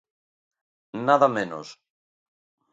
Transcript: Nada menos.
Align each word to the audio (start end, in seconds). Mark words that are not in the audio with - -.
Nada 1.07 1.27
menos. 1.37 1.67